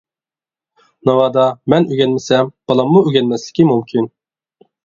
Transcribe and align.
ناۋادا، 1.09 1.43
مەن 1.73 1.85
ئۆگەنمىسەم، 1.91 2.51
بالاممۇ 2.71 3.05
ئۆگەنمەسلىكى 3.11 3.71
مۇمكىن. 3.75 4.13